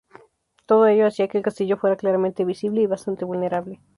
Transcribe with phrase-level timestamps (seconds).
[0.65, 3.79] Todo ello hacía que el castillo fuera claramente visible y bastante vulnerable.